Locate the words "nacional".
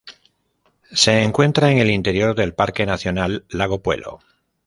2.87-3.45